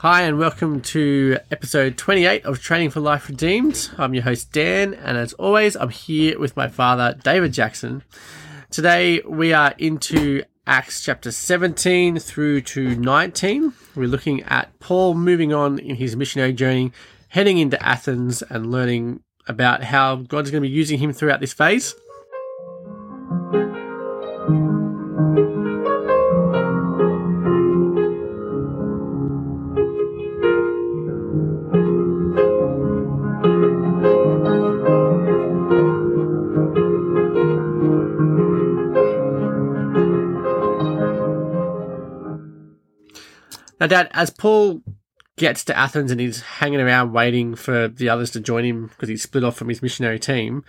[0.00, 3.88] Hi, and welcome to episode 28 of Training for Life Redeemed.
[3.96, 8.02] I'm your host, Dan, and as always, I'm here with my father, David Jackson.
[8.70, 13.72] Today, we are into Acts chapter 17 through to 19.
[13.94, 16.92] We're looking at Paul moving on in his missionary journey,
[17.28, 21.54] heading into Athens, and learning about how God's going to be using him throughout this
[21.54, 21.94] phase.
[43.80, 44.82] Now, Dad, as Paul
[45.36, 49.08] gets to Athens and he's hanging around waiting for the others to join him because
[49.08, 50.64] he's split off from his missionary team,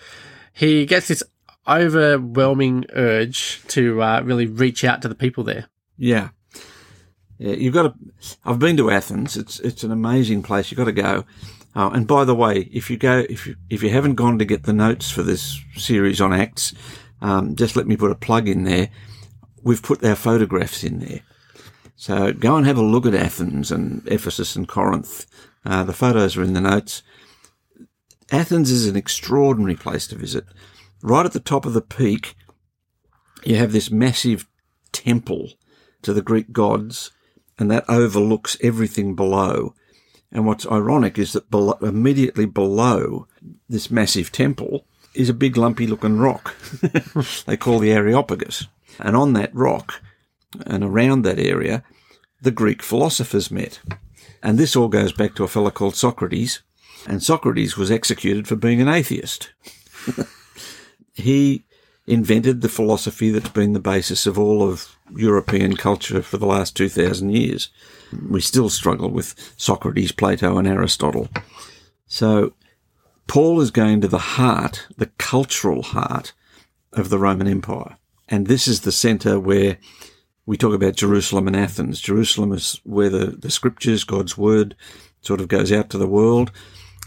[0.54, 1.24] he gets this
[1.68, 5.68] overwhelming urge to uh, really reach out to the people there.
[5.98, 6.30] Yeah.
[7.38, 8.38] Yeah, you've got to.
[8.44, 9.38] I've been to Athens.
[9.38, 10.72] It's it's an amazing place.
[10.72, 11.24] You've got to go.
[11.76, 14.46] Uh, and by the way, if you go, if you if you haven't gone to
[14.46, 16.74] get the notes for this series on Acts,
[17.22, 18.90] um, just let me put a plug in there.
[19.62, 21.22] We've put our photographs in there.
[21.98, 25.26] So go and have a look at Athens and Ephesus and Corinth.
[25.66, 27.02] Uh, the photos are in the notes.
[28.32, 30.46] Athens is an extraordinary place to visit.
[31.02, 32.36] Right at the top of the peak,
[33.44, 34.48] you have this massive
[34.92, 35.54] temple
[36.04, 37.12] to the Greek gods,
[37.58, 39.74] and that overlooks everything below.
[40.32, 43.28] And what's ironic is that below, immediately below
[43.68, 46.56] this massive temple is a big lumpy looking rock
[47.48, 48.68] they call the Areopagus.
[49.00, 50.02] And on that rock
[50.66, 51.84] and around that area,
[52.42, 53.80] the Greek philosophers met.
[54.44, 56.62] And this all goes back to a fellow called Socrates,
[57.08, 59.52] and Socrates was executed for being an atheist.
[61.14, 61.66] he
[62.06, 66.76] invented the philosophy that's been the basis of all of European culture for the last
[66.76, 67.70] 2,000 years.
[68.30, 71.28] We still struggle with Socrates, Plato, and Aristotle.
[72.06, 72.54] So,
[73.28, 76.34] Paul is going to the heart, the cultural heart
[76.94, 77.98] of the Roman Empire.
[78.30, 79.78] And this is the center where
[80.48, 82.00] we talk about Jerusalem and Athens.
[82.00, 84.76] Jerusalem is where the, the scriptures, God's word,
[85.22, 86.52] sort of goes out to the world.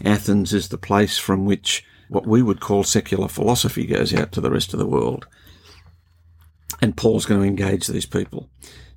[0.05, 4.41] Athens is the place from which what we would call secular philosophy goes out to
[4.41, 5.25] the rest of the world.
[6.83, 8.47] And Paul's going to engage these people.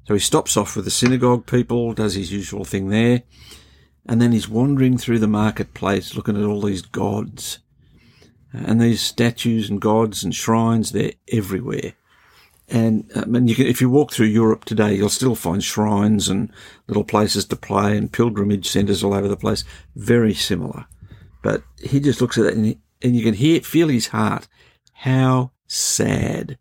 [0.06, 3.22] So he stops off with the synagogue people, does his usual thing there,
[4.04, 7.60] and then he's wandering through the marketplace looking at all these gods.
[8.52, 11.94] And these statues and gods and shrines, they're everywhere.
[12.68, 15.62] And uh, I mean, you can, if you walk through Europe today, you'll still find
[15.62, 16.50] shrines and
[16.86, 19.64] little places to play and pilgrimage centres all over the place.
[19.94, 20.86] Very similar.
[21.42, 24.48] But he just looks at that and, he, and you can hear, feel his heart.
[24.92, 26.58] How sad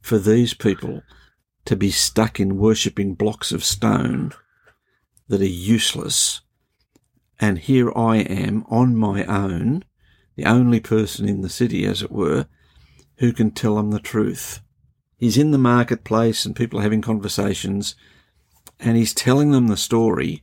[0.00, 1.02] for these people
[1.64, 4.32] to be stuck in worshipping blocks of stone
[5.28, 6.40] that are useless.
[7.40, 9.84] And here I am on my own,
[10.36, 12.46] the only person in the city, as it were,
[13.16, 14.60] who can tell them the truth
[15.22, 17.94] he's in the marketplace and people are having conversations
[18.80, 20.42] and he's telling them the story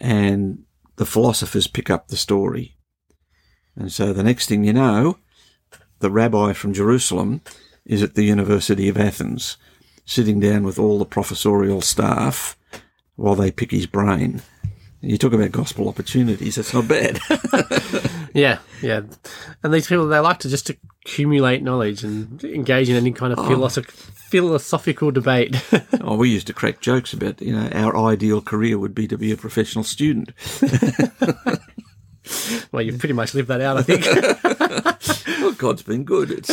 [0.00, 0.64] and
[0.96, 2.74] the philosophers pick up the story.
[3.76, 5.18] And so the next thing you know,
[5.98, 7.42] the rabbi from Jerusalem
[7.84, 9.58] is at the University of Athens,
[10.06, 12.56] sitting down with all the professorial staff
[13.16, 14.40] while they pick his brain.
[15.04, 17.18] You talk about gospel opportunities, that's not bad.
[18.34, 19.02] yeah, yeah.
[19.64, 23.40] And these people, they like to just accumulate knowledge and engage in any kind of
[23.40, 23.42] oh.
[23.42, 25.60] philosoph- philosophical debate.
[26.00, 29.18] oh, we used to crack jokes about, you know, our ideal career would be to
[29.18, 30.30] be a professional student.
[32.70, 34.06] well, you've pretty much lived that out, I think.
[35.40, 36.48] well, God's been good.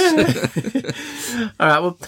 [1.60, 2.00] All right, well,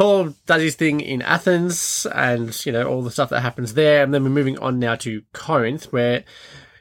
[0.00, 4.02] Paul does his thing in Athens and, you know, all the stuff that happens there.
[4.02, 6.24] And then we're moving on now to Corinth, where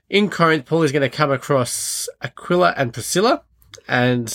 [0.10, 3.44] in Corinth, Paul is going to come across Aquila and Priscilla.
[3.90, 4.34] And,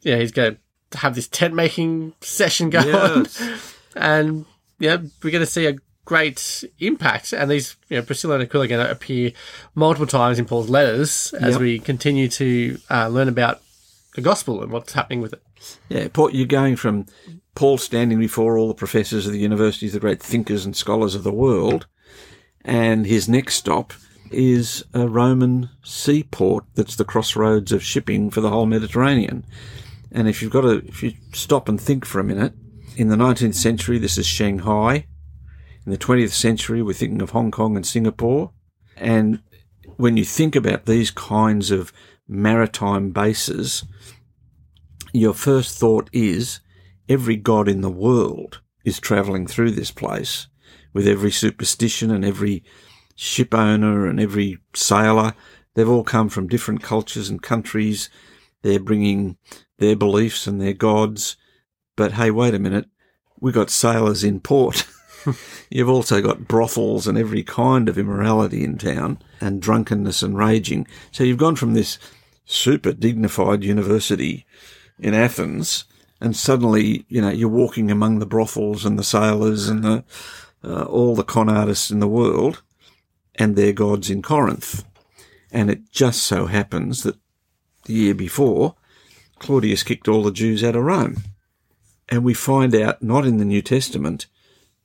[0.00, 0.56] yeah, he's going
[0.92, 3.42] to have this tent making session going yes.
[3.42, 3.58] on.
[3.96, 4.46] And,
[4.78, 7.34] yeah, we're going to see a great impact.
[7.34, 9.32] And these, you know, Priscilla and Aquila are going to appear
[9.74, 11.60] multiple times in Paul's letters as yep.
[11.60, 13.60] we continue to uh, learn about
[14.14, 15.42] the gospel and what's happening with it.
[15.90, 17.06] Yeah, Paul, you're going from
[17.54, 21.22] Paul standing before all the professors of the universities, the great thinkers and scholars of
[21.22, 21.86] the world,
[22.64, 23.92] and his next stop
[24.30, 29.44] is a Roman seaport that's the crossroads of shipping for the whole Mediterranean.
[30.10, 32.54] And if you've got to, if you stop and think for a minute,
[32.96, 35.06] in the 19th century, this is Shanghai.
[35.84, 38.52] In the 20th century, we're thinking of Hong Kong and Singapore.
[38.96, 39.42] And
[39.96, 41.92] when you think about these kinds of
[42.26, 43.84] maritime bases,
[45.12, 46.60] your first thought is
[47.08, 50.46] every god in the world is travelling through this place
[50.92, 52.62] with every superstition and every
[53.14, 55.34] ship owner and every sailor.
[55.74, 58.08] They've all come from different cultures and countries.
[58.62, 59.36] They're bringing
[59.78, 61.36] their beliefs and their gods.
[61.96, 62.86] But hey, wait a minute.
[63.40, 64.86] We've got sailors in port.
[65.70, 70.86] You've also got brothels and every kind of immorality in town and drunkenness and raging.
[71.10, 71.98] So you've gone from this
[72.44, 74.44] super dignified university
[74.98, 75.84] in Athens
[76.24, 80.04] and suddenly, you know, you're walking among the brothels and the sailors and the,
[80.64, 82.62] uh, all the con artists in the world
[83.34, 84.84] and their gods in Corinth.
[85.52, 87.16] And it just so happens that
[87.84, 88.74] the year before,
[89.38, 91.18] Claudius kicked all the Jews out of Rome.
[92.08, 94.26] And we find out, not in the New Testament,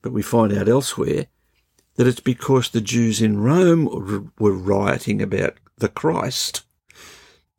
[0.01, 1.27] but we find out elsewhere,
[1.95, 6.63] that it's because the Jews in Rome were rioting about the Christ.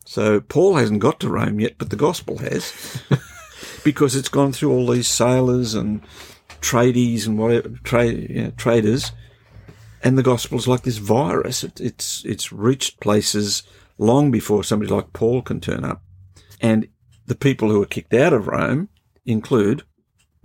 [0.04, 3.00] So Paul hasn't got to Rome yet, but the gospel has,
[3.84, 6.02] because it's gone through all these sailors and
[6.60, 9.12] tradies and whatever trade you know, traders,
[10.02, 11.64] and the gospel's like this virus.
[11.64, 13.62] It, it's it's reached places
[13.98, 16.02] long before somebody like Paul can turn up,
[16.60, 16.88] and
[17.26, 18.88] the people who are kicked out of Rome
[19.24, 19.84] include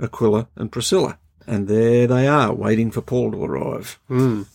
[0.02, 1.20] Aquila and Priscilla.
[1.48, 4.00] And there they are, waiting for Paul to arrive.
[4.10, 4.48] Mm.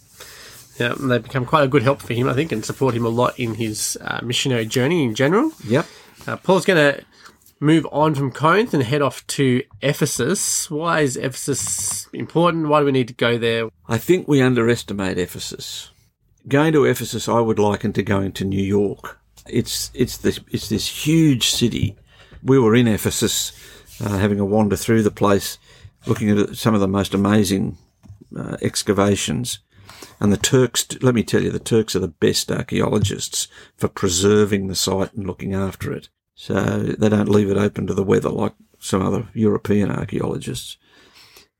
[0.78, 3.04] Yeah, and they've become quite a good help for him, I think, and support him
[3.04, 5.52] a lot in his uh, missionary journey in general.
[5.64, 5.86] Yep.
[6.26, 7.04] Uh, Paul's going to
[7.60, 10.70] move on from Corinth and head off to Ephesus.
[10.70, 12.68] Why is Ephesus important?
[12.68, 13.68] Why do we need to go there?
[13.86, 15.90] I think we underestimate Ephesus.
[16.48, 19.20] Going to Ephesus, I would liken to going to New York.
[19.46, 21.96] It's it's this it's this huge city.
[22.42, 23.52] We were in Ephesus,
[24.02, 25.58] uh, having a wander through the place,
[26.06, 27.76] looking at some of the most amazing
[28.34, 29.58] uh, excavations.
[30.18, 34.68] And the Turks, let me tell you, the Turks are the best archaeologists for preserving
[34.68, 36.08] the site and looking after it.
[36.34, 40.78] So they don't leave it open to the weather like some other European archaeologists.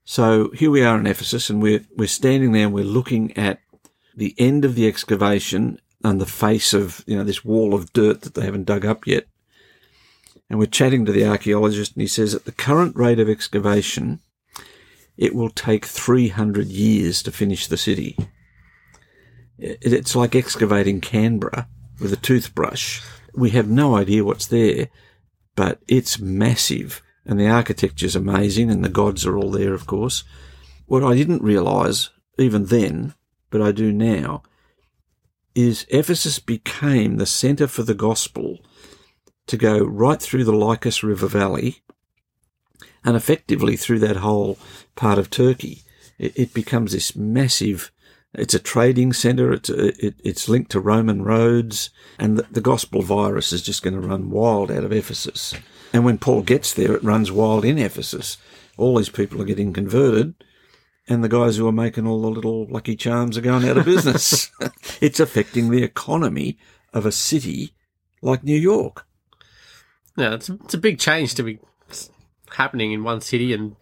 [0.03, 3.59] So here we are in Ephesus and we're, we're standing there and we're looking at
[4.15, 8.21] the end of the excavation and the face of, you know, this wall of dirt
[8.21, 9.27] that they haven't dug up yet.
[10.49, 14.19] And we're chatting to the archaeologist and he says at the current rate of excavation,
[15.15, 18.17] it will take 300 years to finish the city.
[19.57, 21.67] It's like excavating Canberra
[21.99, 23.01] with a toothbrush.
[23.33, 24.89] We have no idea what's there,
[25.55, 30.23] but it's massive and the architecture's amazing and the gods are all there, of course.
[30.85, 33.13] What I didn't realise even then,
[33.49, 34.43] but I do now,
[35.53, 38.59] is Ephesus became the centre for the gospel
[39.47, 41.81] to go right through the Lycus River Valley
[43.03, 44.57] and effectively through that whole
[44.95, 45.83] part of Turkey.
[46.17, 47.91] It, it becomes this massive.
[48.33, 49.51] It's a trading centre.
[49.51, 53.93] It's it, it's linked to Roman roads, and the, the gospel virus is just going
[53.93, 55.53] to run wild out of Ephesus.
[55.91, 58.37] And when Paul gets there, it runs wild in Ephesus.
[58.77, 60.33] All these people are getting converted,
[61.09, 63.85] and the guys who are making all the little lucky charms are going out of
[63.85, 64.49] business.
[65.01, 66.57] it's affecting the economy
[66.93, 67.73] of a city
[68.21, 69.05] like New York.
[70.15, 71.59] Yeah, it's, it's a big change to be
[72.55, 73.75] happening in one city and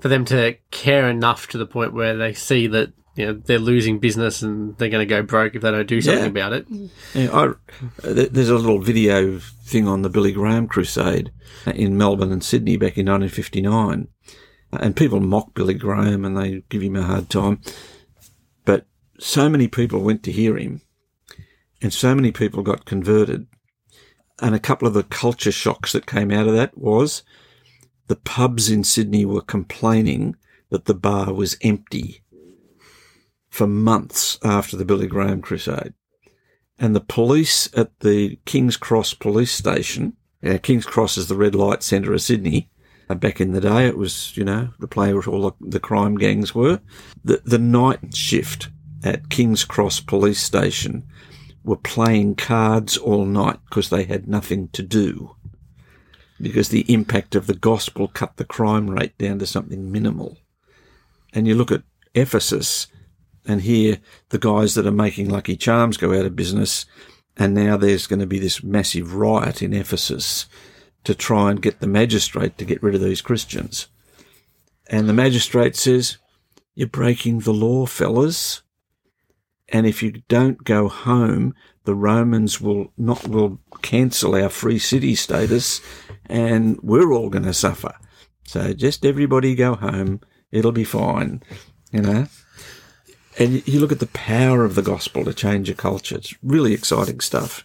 [0.00, 3.58] for them to care enough to the point where they see that you know they're
[3.58, 6.28] losing business and they're going to go broke if they don't do something yeah.
[6.28, 6.66] about it.
[7.14, 11.30] Yeah, I, uh, there's a little video thing on the Billy Graham crusade
[11.66, 14.08] in Melbourne and Sydney back in 1959,
[14.72, 17.60] and people mock Billy Graham and they give him a hard time,
[18.64, 18.86] but
[19.18, 20.80] so many people went to hear him,
[21.80, 23.46] and so many people got converted,
[24.42, 27.22] and a couple of the culture shocks that came out of that was
[28.08, 30.34] the pubs in Sydney were complaining
[30.70, 32.23] that the bar was empty
[33.54, 35.94] for months after the Billy Graham crusade.
[36.76, 41.54] And the police at the King's Cross police station, uh, King's Cross is the red
[41.54, 42.68] light centre of Sydney.
[43.08, 45.78] Uh, back in the day, it was, you know, the place where all the, the
[45.78, 46.80] crime gangs were.
[47.22, 48.70] The, the night shift
[49.04, 51.04] at King's Cross police station
[51.62, 55.36] were playing cards all night because they had nothing to do
[56.40, 60.38] because the impact of the gospel cut the crime rate down to something minimal.
[61.32, 61.84] And you look at
[62.16, 62.88] Ephesus
[63.46, 63.98] and here
[64.30, 66.86] the guys that are making Lucky Charms go out of business,
[67.36, 70.46] and now there's going to be this massive riot in Ephesus
[71.04, 73.88] to try and get the magistrate to get rid of these Christians.
[74.88, 76.18] And the magistrate says,
[76.74, 78.62] You're breaking the law, fellas.
[79.68, 85.14] And if you don't go home, the Romans will not will cancel our free city
[85.14, 85.80] status
[86.26, 87.94] and we're all going to suffer.
[88.46, 90.20] So just everybody go home.
[90.50, 91.42] It'll be fine,
[91.90, 92.26] you know.
[93.38, 96.16] And you look at the power of the gospel to change a culture.
[96.16, 97.64] It's really exciting stuff.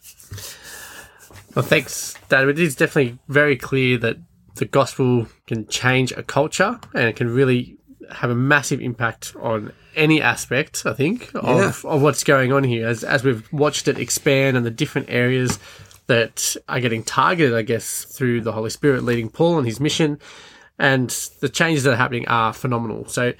[1.55, 2.59] Well, thanks, David.
[2.59, 4.17] It is definitely very clear that
[4.55, 7.77] the gospel can change a culture and it can really
[8.11, 12.87] have a massive impact on any aspect, I think, of, of what's going on here
[12.87, 15.59] as, as we've watched it expand and the different areas
[16.07, 20.19] that are getting targeted, I guess, through the Holy Spirit leading Paul and his mission.
[20.79, 21.09] And
[21.41, 23.05] the changes that are happening are phenomenal.
[23.07, 23.33] So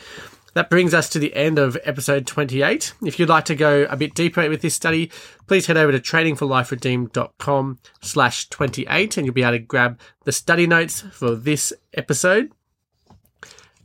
[0.53, 2.94] that brings us to the end of episode 28.
[3.03, 5.12] If you'd like to go a bit deeper with this study,
[5.48, 10.68] please head over to trainingforliferedeemed.com slash 28 and you'll be able to grab the study
[10.68, 12.51] notes for this episode.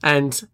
[0.02, 0.49] And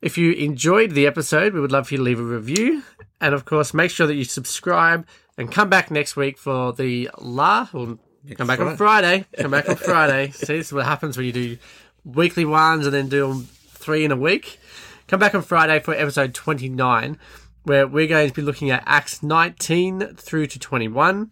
[0.00, 2.82] if you enjoyed the episode, we would love for you to leave a review.
[3.20, 5.06] And of course, make sure that you subscribe
[5.38, 7.68] and come back next week for the La.
[7.72, 7.98] Or
[8.34, 9.26] come back on Friday.
[9.38, 10.30] Come back on Friday.
[10.32, 11.58] See, this is what happens when you do
[12.04, 14.58] weekly ones and then do them three in a week.
[15.06, 17.18] Come back on Friday for episode 29,
[17.64, 21.30] where we're going to be looking at Acts 19 through to 21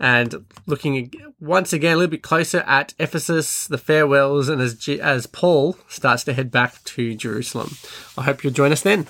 [0.00, 5.00] and looking once again a little bit closer at Ephesus, the farewells, and as, G-
[5.00, 7.76] as Paul starts to head back to Jerusalem.
[8.18, 9.06] I hope you'll join us then.